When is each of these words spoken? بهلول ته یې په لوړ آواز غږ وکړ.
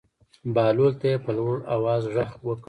بهلول 0.53 0.93
ته 0.99 1.05
یې 1.11 1.17
په 1.25 1.31
لوړ 1.37 1.55
آواز 1.75 2.03
غږ 2.15 2.29
وکړ. 2.45 2.59